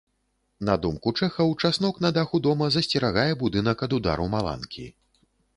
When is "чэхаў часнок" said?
1.19-2.01